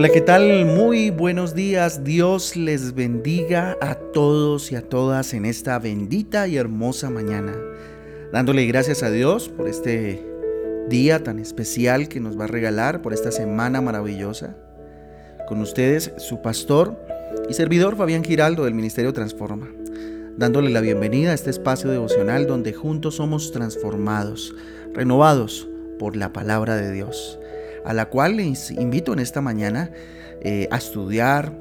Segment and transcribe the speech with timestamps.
[0.00, 0.64] Hola, ¿qué tal?
[0.64, 2.04] Muy buenos días.
[2.04, 7.54] Dios les bendiga a todos y a todas en esta bendita y hermosa mañana.
[8.32, 10.26] Dándole gracias a Dios por este
[10.88, 14.56] día tan especial que nos va a regalar, por esta semana maravillosa.
[15.46, 16.98] Con ustedes, su pastor
[17.50, 19.68] y servidor Fabián Giraldo del Ministerio Transforma.
[20.38, 24.54] Dándole la bienvenida a este espacio devocional donde juntos somos transformados,
[24.94, 27.39] renovados por la palabra de Dios
[27.84, 29.90] a la cual les invito en esta mañana
[30.42, 31.52] eh, a estudiar,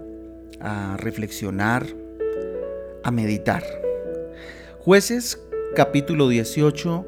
[0.59, 1.85] a reflexionar,
[3.03, 3.63] a meditar.
[4.79, 5.39] Jueces
[5.75, 7.05] capítulo 18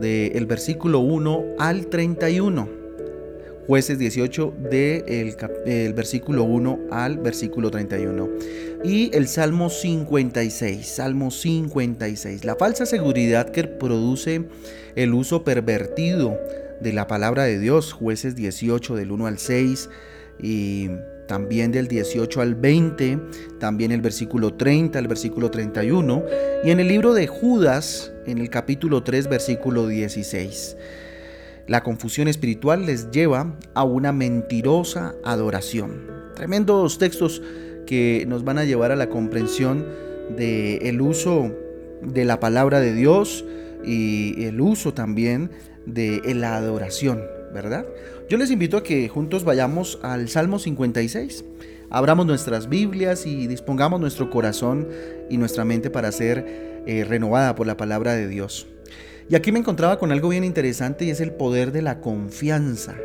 [0.00, 2.78] del versículo 1 al 31.
[3.66, 8.28] Jueces 18 del de versículo 1 al versículo 31.
[8.84, 12.44] Y el Salmo 56, Salmo 56.
[12.44, 14.44] La falsa seguridad que produce
[14.94, 16.38] el uso pervertido
[16.80, 19.90] de la palabra de Dios, jueces 18 del 1 al 6
[20.40, 20.90] y
[21.26, 23.18] también del 18 al 20,
[23.60, 26.24] también el versículo 30 al versículo 31
[26.64, 30.76] y en el libro de Judas en el capítulo 3 versículo 16.
[31.66, 36.06] La confusión espiritual les lleva a una mentirosa adoración.
[36.34, 37.42] Tremendos textos
[37.86, 39.86] que nos van a llevar a la comprensión
[40.34, 41.54] del el uso
[42.02, 43.44] de la palabra de Dios
[43.84, 45.50] y el uso también
[45.88, 47.86] de la adoración, ¿verdad?
[48.28, 51.44] Yo les invito a que juntos vayamos al Salmo 56.
[51.90, 54.88] Abramos nuestras Biblias y dispongamos nuestro corazón
[55.30, 58.66] y nuestra mente para ser eh, renovada por la palabra de Dios.
[59.30, 62.96] Y aquí me encontraba con algo bien interesante y es el poder de la confianza.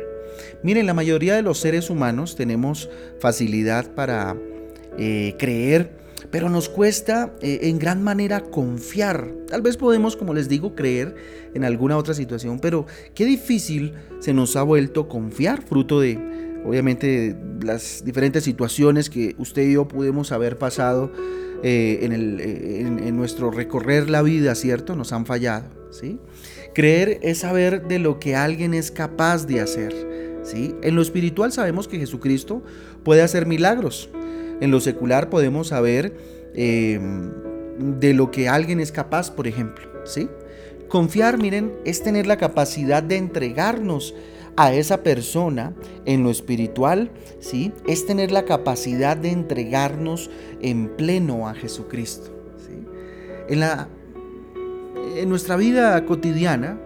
[0.62, 4.36] Miren, la mayoría de los seres humanos tenemos facilidad para
[4.98, 9.30] eh, creer pero nos cuesta eh, en gran manera confiar.
[9.48, 11.14] Tal vez podemos, como les digo, creer
[11.54, 16.18] en alguna otra situación, pero qué difícil se nos ha vuelto confiar, fruto de,
[16.64, 21.12] obviamente, las diferentes situaciones que usted y yo pudimos haber pasado
[21.62, 24.96] eh, en, el, eh, en, nuestro recorrer la vida, ¿cierto?
[24.96, 26.18] Nos han fallado, ¿sí?
[26.74, 29.94] Creer es saber de lo que alguien es capaz de hacer,
[30.42, 30.74] ¿sí?
[30.82, 32.62] En lo espiritual sabemos que Jesucristo
[33.02, 34.10] puede hacer milagros,
[34.60, 36.14] en lo secular podemos saber
[36.54, 37.00] eh,
[37.78, 39.84] de lo que alguien es capaz, por ejemplo.
[40.04, 40.28] ¿sí?
[40.88, 44.14] Confiar, miren, es tener la capacidad de entregarnos
[44.56, 47.10] a esa persona en lo espiritual,
[47.40, 47.72] ¿sí?
[47.88, 52.86] Es tener la capacidad de entregarnos en pleno a Jesucristo, ¿sí?
[53.48, 53.88] En, la,
[55.16, 56.78] en nuestra vida cotidiana,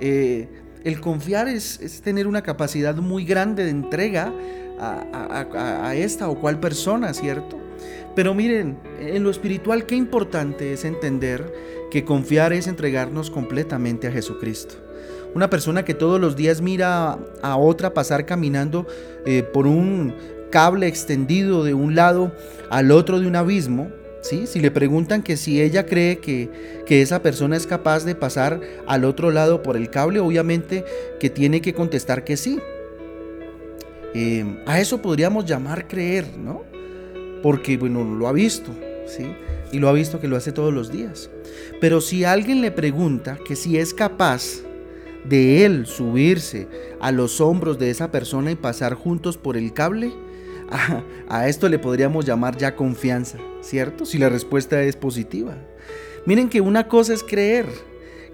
[0.00, 0.48] eh,
[0.84, 4.32] el confiar es, es, tener una capacidad muy grande de entrega
[4.80, 7.58] a, esta o cual persona, ¿cierto?
[8.14, 11.52] Pero miren, en lo espiritual, qué importante es entender
[11.90, 14.74] que confiar es entregarnos completamente a Jesucristo.
[15.34, 18.86] Una persona que todos los días mira a otra pasar caminando
[19.24, 20.14] eh, por un
[20.50, 22.32] cable extendido de un lado
[22.70, 23.90] al otro de un abismo,
[24.22, 24.46] ¿sí?
[24.46, 28.60] si le preguntan que si ella cree que, que esa persona es capaz de pasar
[28.86, 30.84] al otro lado por el cable, obviamente
[31.20, 32.58] que tiene que contestar que sí.
[34.14, 36.62] Eh, a eso podríamos llamar creer, ¿no?
[37.42, 38.70] Porque, bueno, lo ha visto,
[39.06, 39.26] ¿sí?
[39.72, 41.30] Y lo ha visto que lo hace todos los días.
[41.80, 44.62] Pero si alguien le pregunta que si es capaz
[45.28, 46.68] de él subirse
[47.00, 50.12] a los hombros de esa persona y pasar juntos por el cable,
[51.28, 54.06] a esto le podríamos llamar ya confianza, ¿cierto?
[54.06, 55.56] Si la respuesta es positiva.
[56.26, 57.66] Miren que una cosa es creer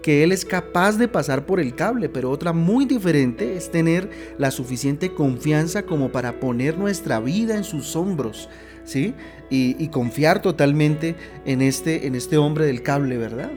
[0.04, 4.10] que Él es capaz de pasar por el cable, pero otra muy diferente es tener
[4.36, 8.50] la suficiente confianza como para poner nuestra vida en sus hombros,
[8.84, 9.14] ¿sí?
[9.48, 11.16] Y, confiar totalmente
[11.46, 13.50] en este, en este hombre del cable, ¿verdad?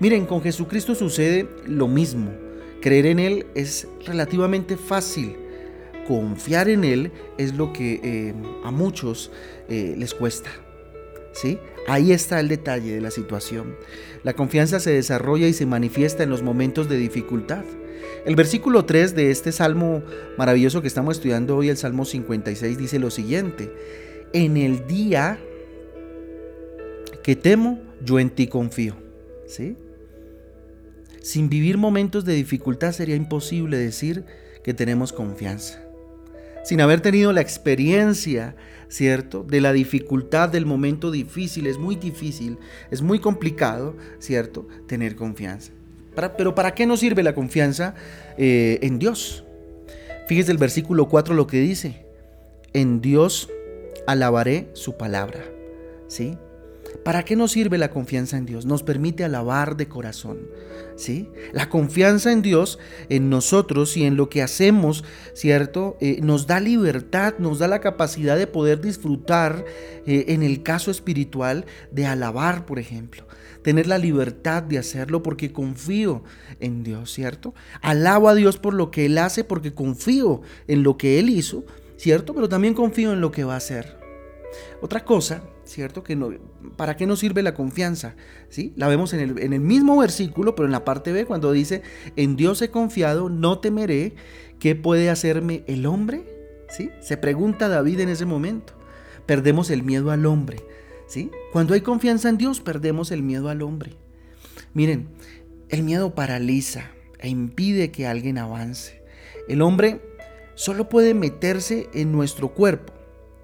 [0.00, 2.30] Miren, con Jesucristo sucede lo mismo.
[2.80, 5.36] Creer en Él es relativamente fácil.
[6.08, 9.30] Confiar en Él es lo que eh, a muchos
[9.68, 10.48] eh, les cuesta.
[11.32, 11.58] ¿Sí?
[11.86, 13.76] Ahí está el detalle de la situación.
[14.22, 17.64] La confianza se desarrolla y se manifiesta en los momentos de dificultad.
[18.24, 20.02] El versículo 3 de este salmo
[20.38, 23.72] maravilloso que estamos estudiando hoy, el Salmo 56, dice lo siguiente.
[24.32, 25.38] En el día
[27.24, 28.96] que temo, yo en ti confío.
[29.46, 29.76] ¿Sí?
[31.20, 34.24] Sin vivir momentos de dificultad sería imposible decir
[34.62, 35.82] que tenemos confianza
[36.62, 38.54] sin haber tenido la experiencia,
[38.88, 39.42] ¿cierto?
[39.42, 41.66] De la dificultad del momento difícil.
[41.66, 42.58] Es muy difícil,
[42.90, 44.66] es muy complicado, ¿cierto?
[44.86, 45.72] Tener confianza.
[46.36, 47.94] pero ¿para qué nos sirve la confianza
[48.36, 49.44] eh, en Dios?
[50.28, 52.06] Fíjese el versículo 4 lo que dice.
[52.72, 53.50] En Dios
[54.06, 55.40] alabaré su palabra.
[56.08, 56.36] ¿Sí?
[57.04, 58.66] ¿Para qué nos sirve la confianza en Dios?
[58.66, 60.38] Nos permite alabar de corazón.
[60.96, 61.28] ¿sí?
[61.52, 62.78] La confianza en Dios,
[63.08, 65.04] en nosotros y en lo que hacemos,
[65.34, 65.96] ¿cierto?
[66.00, 69.64] Eh, nos da libertad, nos da la capacidad de poder disfrutar,
[70.06, 73.24] eh, en el caso espiritual, de alabar, por ejemplo.
[73.62, 76.24] Tener la libertad de hacerlo porque confío
[76.60, 77.54] en Dios, ¿cierto?
[77.80, 81.64] Alabo a Dios por lo que Él hace porque confío en lo que Él hizo,
[81.96, 82.34] ¿cierto?
[82.34, 83.98] Pero también confío en lo que va a hacer.
[84.80, 86.02] Otra cosa, ¿cierto?
[86.02, 86.30] Que no,
[86.76, 88.14] ¿Para qué nos sirve la confianza?
[88.48, 88.72] ¿Sí?
[88.76, 91.82] La vemos en el, en el mismo versículo, pero en la parte B, cuando dice,
[92.16, 94.14] en Dios he confiado, no temeré,
[94.58, 96.24] ¿qué puede hacerme el hombre?
[96.68, 96.90] ¿Sí?
[97.00, 98.74] Se pregunta David en ese momento.
[99.26, 100.64] Perdemos el miedo al hombre.
[101.06, 101.30] ¿Sí?
[101.52, 103.94] Cuando hay confianza en Dios, perdemos el miedo al hombre.
[104.72, 105.08] Miren,
[105.68, 109.02] el miedo paraliza e impide que alguien avance.
[109.48, 110.00] El hombre
[110.54, 112.94] solo puede meterse en nuestro cuerpo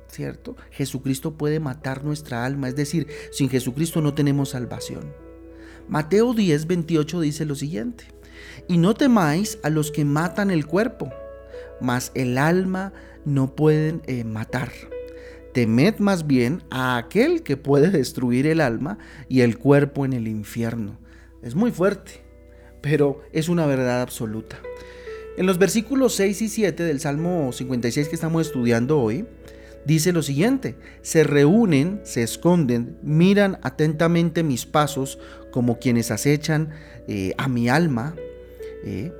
[0.09, 0.57] ¿cierto?
[0.71, 5.13] Jesucristo puede matar nuestra alma, es decir, sin Jesucristo no tenemos salvación.
[5.89, 8.05] Mateo 10, 28 dice lo siguiente,
[8.67, 11.11] y no temáis a los que matan el cuerpo,
[11.81, 12.93] mas el alma
[13.25, 14.71] no pueden eh, matar.
[15.55, 20.29] Temed más bien a aquel que puede destruir el alma y el cuerpo en el
[20.29, 20.99] infierno.
[21.43, 22.23] Es muy fuerte,
[22.83, 24.59] pero es una verdad absoluta.
[25.37, 29.25] En los versículos 6 y 7 del Salmo 56 que estamos estudiando hoy,
[29.85, 35.19] dice lo siguiente, se reúnen, se esconden, miran atentamente mis pasos
[35.51, 36.71] como quienes acechan
[37.07, 38.15] eh, a mi alma.
[38.85, 39.13] Eh,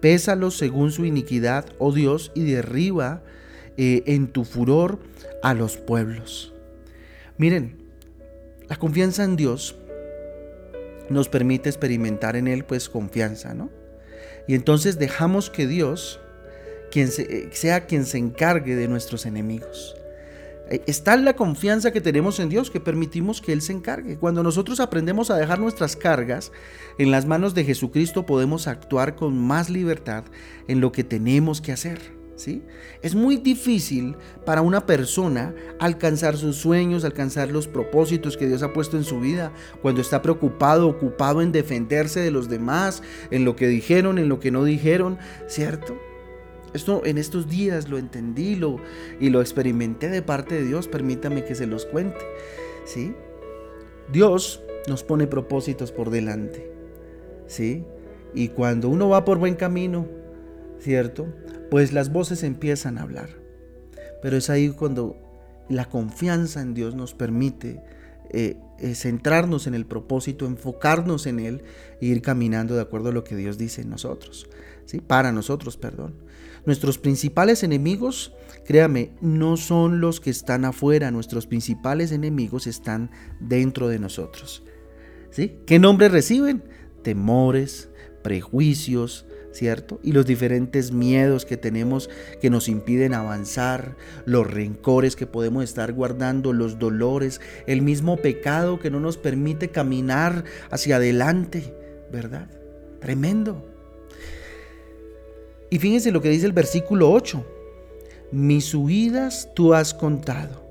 [0.00, 3.22] pésalos según su iniquidad, oh Dios, y derriba
[3.76, 4.98] eh, en tu furor
[5.42, 6.54] a los pueblos.
[7.38, 7.76] Miren,
[8.68, 9.76] la confianza en Dios
[11.08, 13.70] nos permite experimentar en Él pues confianza, ¿no?
[14.48, 16.20] Y entonces dejamos que Dios
[16.90, 19.96] quien eh, sea quien se encargue de nuestros enemigos.
[20.68, 24.18] Eh, está la confianza que tenemos en Dios que permitimos que Él se encargue.
[24.18, 26.52] Cuando nosotros aprendemos a dejar nuestras cargas
[26.98, 30.24] en las manos de Jesucristo, podemos actuar con más libertad
[30.66, 32.16] en lo que tenemos que hacer.
[32.36, 32.62] ¿Sí?
[33.00, 38.74] Es muy difícil para una persona alcanzar sus sueños, alcanzar los propósitos que Dios ha
[38.74, 43.56] puesto en su vida, cuando está preocupado, ocupado en defenderse de los demás, en lo
[43.56, 45.16] que dijeron, en lo que no dijeron,
[45.46, 45.98] ¿cierto?
[46.76, 48.76] Esto en estos días lo entendí lo,
[49.18, 50.86] y lo experimenté de parte de Dios.
[50.86, 52.24] Permítame que se los cuente.
[52.84, 53.14] ¿sí?
[54.12, 56.70] Dios nos pone propósitos por delante.
[57.46, 57.84] ¿sí?
[58.34, 60.06] Y cuando uno va por buen camino,
[60.78, 61.26] ¿cierto?
[61.70, 63.30] Pues las voces empiezan a hablar.
[64.22, 65.16] Pero es ahí cuando
[65.68, 67.82] la confianza en Dios nos permite
[68.30, 71.62] eh, eh, centrarnos en el propósito, enfocarnos en Él
[72.00, 74.48] e ir caminando de acuerdo a lo que Dios dice en nosotros.
[74.84, 75.00] ¿sí?
[75.00, 76.14] Para nosotros, perdón.
[76.66, 78.34] Nuestros principales enemigos,
[78.64, 83.10] créame, no son los que están afuera, nuestros principales enemigos están
[83.40, 84.64] dentro de nosotros.
[85.30, 85.60] ¿Sí?
[85.66, 86.64] ¿Qué nombre reciben?
[87.02, 87.88] Temores,
[88.22, 90.00] prejuicios, ¿cierto?
[90.02, 92.10] Y los diferentes miedos que tenemos
[92.40, 98.80] que nos impiden avanzar, los rencores que podemos estar guardando, los dolores, el mismo pecado
[98.80, 101.74] que no nos permite caminar hacia adelante,
[102.10, 102.50] ¿verdad?
[103.00, 103.75] Tremendo.
[105.70, 107.44] Y fíjense lo que dice el versículo 8.
[108.32, 110.64] Mis huidas tú has contado.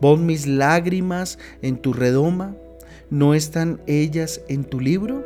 [0.00, 2.56] Pon mis lágrimas en tu redoma.
[3.08, 5.24] ¿No están ellas en tu libro?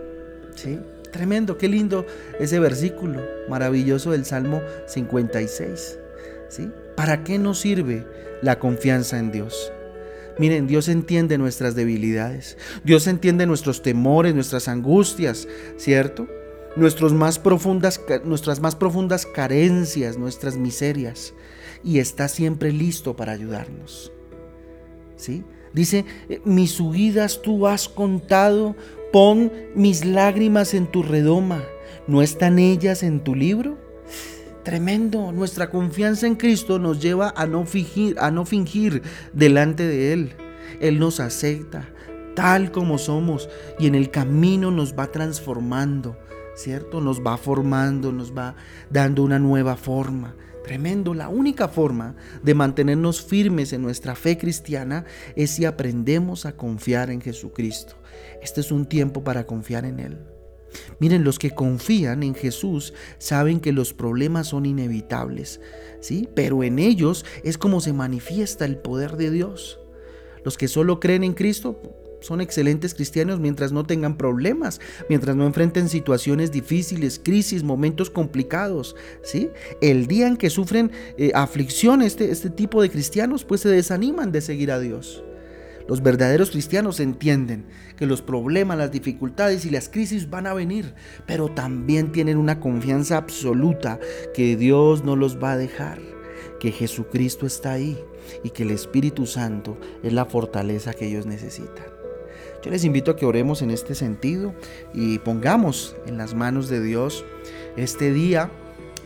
[0.55, 0.79] ¿Sí?
[1.13, 2.07] Tremendo, qué lindo
[2.39, 5.99] ese versículo maravilloso del Salmo 56.
[6.49, 6.69] ¿Sí?
[6.97, 8.07] ¿Para qué nos sirve
[8.43, 9.73] la confianza en Dios?
[10.39, 12.57] Miren, Dios entiende nuestras debilidades.
[12.85, 16.29] Dios entiende nuestros temores, nuestras angustias, ¿cierto?
[17.13, 21.35] Más profundas, nuestras más profundas carencias, nuestras miserias,
[21.83, 24.13] y está siempre listo para ayudarnos.
[25.17, 25.45] ¿Sí?
[25.73, 28.75] Dice, eh, mis huidas tú has contado,
[29.13, 31.63] pon mis lágrimas en tu redoma,
[32.07, 33.79] ¿no están ellas en tu libro?
[34.65, 40.13] Tremendo, nuestra confianza en Cristo nos lleva a no fingir, a no fingir delante de
[40.13, 40.33] Él.
[40.81, 41.89] Él nos acepta
[42.35, 43.49] tal como somos
[43.79, 46.17] y en el camino nos va transformando
[46.55, 47.01] ¿cierto?
[47.01, 48.57] Nos va formando, nos va
[48.91, 50.35] dando una nueva forma.
[50.65, 55.05] Tremendo, la única forma de mantenernos firmes en nuestra fe cristiana
[55.35, 57.97] es si aprendemos a confiar en Jesucristo.
[58.43, 60.19] Este es un tiempo para confiar en Él.
[60.99, 65.61] Miren, los que confían en Jesús saben que los problemas son inevitables,
[66.01, 66.29] ¿sí?
[66.35, 69.81] Pero en ellos es como se manifiesta el poder de Dios.
[70.45, 71.83] Los que solo creen en Cristo
[72.21, 78.97] son excelentes cristianos mientras no tengan problemas, mientras no enfrenten situaciones difíciles, crisis, momentos complicados.
[79.23, 79.51] ¿sí?
[79.81, 84.33] El día en que sufren eh, aflicción este, este tipo de cristianos, pues se desaniman
[84.33, 85.23] de seguir a Dios.
[85.89, 87.65] Los verdaderos cristianos entienden
[87.97, 90.95] que los problemas, las dificultades y las crisis van a venir,
[91.27, 93.99] pero también tienen una confianza absoluta
[94.33, 95.99] que Dios no los va a dejar,
[96.61, 97.99] que Jesucristo está ahí
[98.45, 102.00] y que el Espíritu Santo es la fortaleza que ellos necesitan.
[102.63, 104.55] Yo les invito a que oremos en este sentido
[104.93, 107.25] y pongamos en las manos de Dios
[107.77, 108.51] este día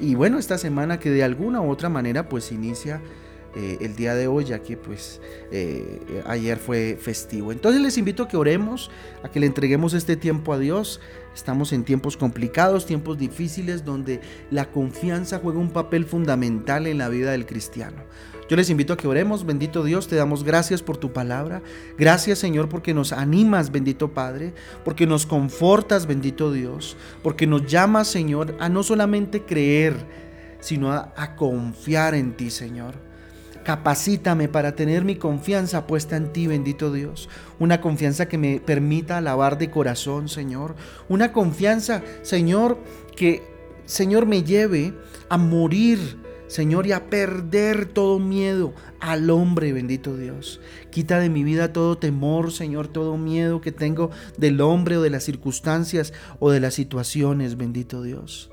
[0.00, 3.00] y bueno, esta semana que de alguna u otra manera pues inicia
[3.54, 5.20] eh, el día de hoy, ya que pues
[5.52, 7.52] eh, ayer fue festivo.
[7.52, 8.90] Entonces les invito a que oremos,
[9.22, 11.00] a que le entreguemos este tiempo a Dios.
[11.32, 14.20] Estamos en tiempos complicados, tiempos difíciles, donde
[14.50, 18.02] la confianza juega un papel fundamental en la vida del cristiano.
[18.48, 21.62] Yo les invito a que oremos, bendito Dios, te damos gracias por tu palabra.
[21.96, 24.52] Gracias Señor porque nos animas, bendito Padre,
[24.84, 29.94] porque nos confortas, bendito Dios, porque nos llamas, Señor, a no solamente creer,
[30.60, 32.94] sino a, confiar en ti, Señor.
[33.64, 37.30] Capacítame para tener mi confianza puesta en ti, bendito Dios.
[37.58, 40.74] Una confianza que me permita alabar de corazón, Señor.
[41.08, 42.78] Una confianza, Señor,
[43.16, 43.42] que,
[43.86, 44.94] Señor, me lleve
[45.30, 50.60] a morir, Señor, y a perder todo miedo al hombre, bendito Dios.
[50.90, 55.10] Quita de mi vida todo temor, Señor, todo miedo que tengo del hombre o de
[55.10, 58.50] las circunstancias o de las situaciones, bendito Dios.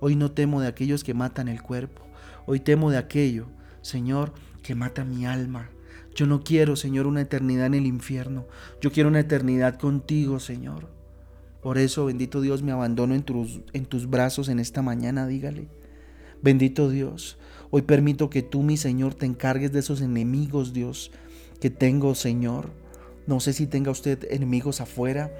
[0.00, 2.02] Hoy no temo de aquellos que matan el cuerpo.
[2.46, 3.46] Hoy temo de aquello
[3.82, 4.32] Señor,
[4.62, 5.70] que mata mi alma.
[6.14, 8.46] Yo no quiero, Señor, una eternidad en el infierno.
[8.80, 10.88] Yo quiero una eternidad contigo, Señor.
[11.62, 15.68] Por eso, bendito Dios, me abandono en tus, en tus brazos en esta mañana, dígale.
[16.42, 17.36] Bendito Dios,
[17.70, 21.10] hoy permito que tú, mi Señor, te encargues de esos enemigos, Dios,
[21.60, 22.70] que tengo, Señor.
[23.26, 25.30] No sé si tenga usted enemigos afuera.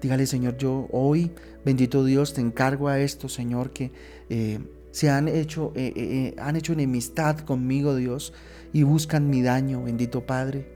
[0.00, 1.30] Dígale, Señor, yo hoy,
[1.64, 3.92] bendito Dios, te encargo a esto, Señor, que
[4.30, 4.58] eh,
[4.90, 8.32] se han hecho, eh, eh, han hecho enemistad conmigo, Dios,
[8.72, 10.71] y buscan mi daño, bendito Padre.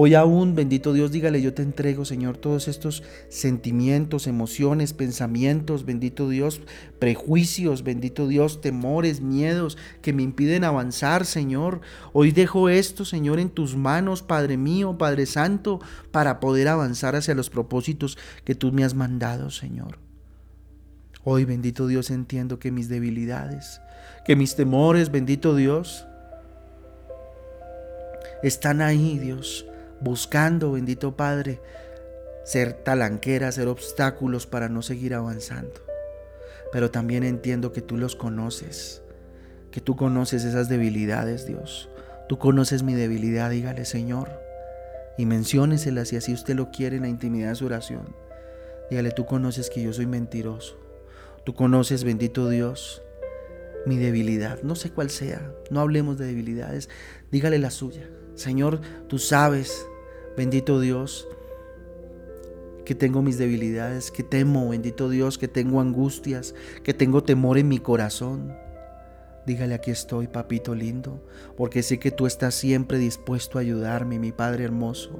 [0.00, 6.28] Hoy aún, bendito Dios, dígale, yo te entrego, Señor, todos estos sentimientos, emociones, pensamientos, bendito
[6.28, 6.60] Dios,
[7.00, 11.80] prejuicios, bendito Dios, temores, miedos que me impiden avanzar, Señor.
[12.12, 15.80] Hoy dejo esto, Señor, en tus manos, Padre mío, Padre Santo,
[16.12, 19.98] para poder avanzar hacia los propósitos que tú me has mandado, Señor.
[21.24, 23.80] Hoy, bendito Dios, entiendo que mis debilidades,
[24.24, 26.06] que mis temores, bendito Dios,
[28.44, 29.66] están ahí, Dios,
[30.00, 31.60] buscando, bendito Padre,
[32.44, 35.80] ser talanqueras, ser obstáculos para no seguir avanzando.
[36.72, 39.02] Pero también entiendo que tú los conoces,
[39.70, 41.88] que tú conoces esas debilidades, Dios.
[42.28, 44.28] Tú conoces mi debilidad, dígale, Señor,
[45.16, 48.14] y mencióneselas si así usted lo quiere en la intimidad de su oración.
[48.90, 50.88] Dígale, tú conoces que yo soy mentiroso
[51.48, 53.00] Tú conoces, bendito Dios,
[53.86, 56.90] mi debilidad, no sé cuál sea, no hablemos de debilidades,
[57.32, 58.06] dígale la suya.
[58.38, 59.84] Señor, tú sabes,
[60.36, 61.26] bendito Dios,
[62.84, 66.54] que tengo mis debilidades, que temo, bendito Dios, que tengo angustias,
[66.84, 68.56] que tengo temor en mi corazón.
[69.44, 71.20] Dígale, aquí estoy, papito lindo,
[71.56, 75.18] porque sé que tú estás siempre dispuesto a ayudarme, mi Padre hermoso.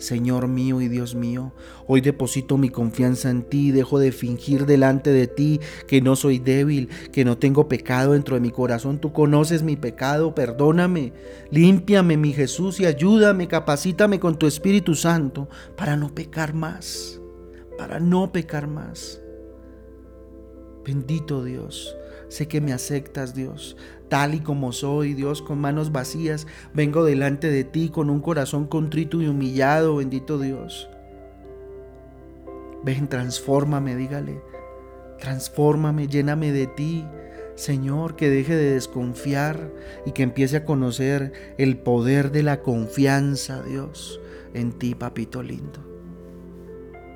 [0.00, 1.52] Señor mío y Dios mío,
[1.86, 6.38] hoy deposito mi confianza en ti, dejo de fingir delante de ti que no soy
[6.38, 8.98] débil, que no tengo pecado dentro de mi corazón.
[8.98, 11.12] Tú conoces mi pecado, perdóname,
[11.50, 17.20] límpiame mi Jesús y ayúdame, capacítame con tu Espíritu Santo para no pecar más,
[17.76, 19.20] para no pecar más.
[20.82, 21.94] Bendito Dios.
[22.30, 23.76] Sé que me aceptas, Dios,
[24.10, 26.46] tal y como soy, Dios, con manos vacías.
[26.74, 30.90] Vengo delante de ti con un corazón contrito y humillado, bendito Dios.
[32.84, 34.42] Ven, transfórmame, dígale.
[35.18, 37.06] Transfórmame, lléname de ti.
[37.54, 39.70] Señor, que deje de desconfiar
[40.06, 44.20] y que empiece a conocer el poder de la confianza, Dios,
[44.54, 45.86] en ti, papito lindo.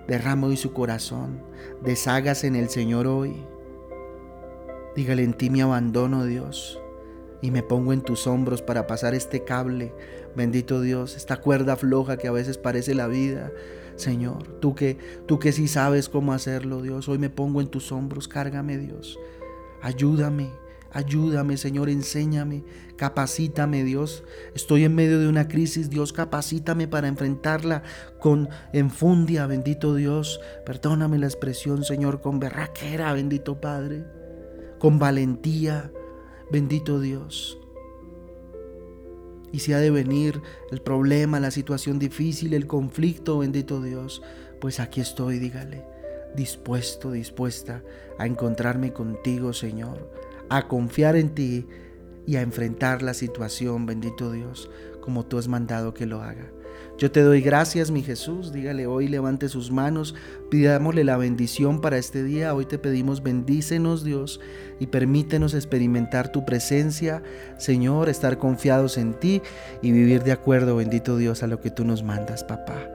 [0.07, 1.43] Derrama hoy su corazón,
[1.83, 3.35] deshágase en el Señor hoy.
[4.95, 6.79] Dígale en ti me abandono, Dios,
[7.45, 9.93] y me pongo en tus hombros para pasar este cable,
[10.35, 13.53] bendito Dios, esta cuerda floja que a veces parece la vida.
[13.97, 14.97] Señor, tú que
[15.27, 19.19] tú que sí sabes cómo hacerlo, Dios, hoy me pongo en tus hombros, cárgame, Dios.
[19.83, 20.53] Ayúdame,
[20.91, 22.65] ayúdame, Señor, enséñame,
[22.97, 24.25] capacítame, Dios.
[24.55, 27.83] Estoy en medio de una crisis, Dios, capacítame para enfrentarla
[28.21, 30.41] con enfundia, bendito Dios.
[30.65, 34.07] Perdóname la expresión, Señor, con berraquera, bendito Padre
[34.85, 35.91] con valentía,
[36.51, 37.59] bendito Dios.
[39.53, 44.23] Y si ha de venir el problema, la situación difícil, el conflicto, bendito Dios,
[44.61, 45.85] pues aquí estoy, dígale,
[46.35, 47.83] dispuesto, dispuesta
[48.19, 50.11] a encontrarme contigo, Señor,
[50.49, 51.67] a confiar en ti
[52.27, 54.71] y a enfrentar la situación, bendito Dios,
[55.01, 56.51] como tú has mandado que lo haga.
[56.97, 58.53] Yo te doy gracias, mi Jesús.
[58.53, 60.15] Dígale hoy, levante sus manos,
[60.49, 62.55] pidámosle la bendición para este día.
[62.55, 64.41] Hoy te pedimos, bendícenos, Dios,
[64.79, 67.23] y permítenos experimentar tu presencia,
[67.59, 69.43] Señor, estar confiados en ti
[69.83, 72.89] y vivir de acuerdo, bendito Dios, a lo que tú nos mandas, papá,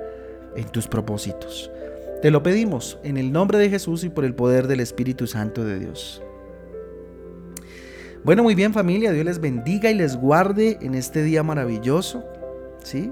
[0.55, 1.69] en tus propósitos.
[2.21, 5.63] Te lo pedimos en el nombre de Jesús y por el poder del Espíritu Santo
[5.63, 6.21] de Dios.
[8.23, 12.25] Bueno, muy bien familia, Dios les bendiga y les guarde en este día maravilloso.
[12.83, 13.11] ¿Sí?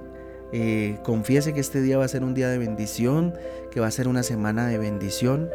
[0.51, 3.33] Eh, confiese que este día va a ser un día de bendición,
[3.71, 5.49] que va a ser una semana de bendición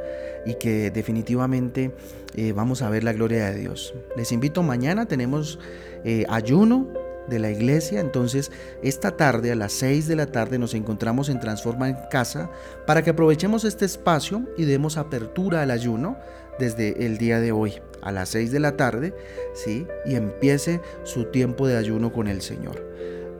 [0.45, 1.93] y que definitivamente
[2.35, 3.95] eh, vamos a ver la gloria de Dios.
[4.17, 5.59] Les invito mañana, tenemos
[6.05, 6.89] eh, ayuno
[7.29, 8.51] de la iglesia, entonces
[8.83, 12.51] esta tarde a las 6 de la tarde nos encontramos en Transforma en Casa
[12.87, 16.17] para que aprovechemos este espacio y demos apertura al ayuno
[16.59, 19.15] desde el día de hoy a las 6 de la tarde,
[19.55, 19.87] ¿sí?
[20.05, 22.83] Y empiece su tiempo de ayuno con el Señor.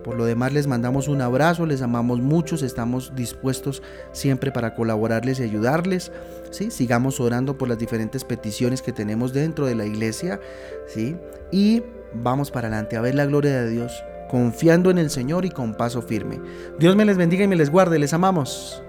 [0.05, 3.83] Por lo demás les mandamos un abrazo, les amamos muchos, estamos dispuestos
[4.13, 6.13] siempre para colaborarles y ayudarles.
[6.51, 6.71] ¿sí?
[6.71, 10.41] Sigamos orando por las diferentes peticiones que tenemos dentro de la iglesia.
[10.89, 11.17] ¿sí?
[11.51, 11.83] Y
[12.15, 13.93] vamos para adelante a ver la gloria de Dios,
[14.29, 16.41] confiando en el Señor y con paso firme.
[16.79, 18.83] Dios me les bendiga y me les guarde, les amamos.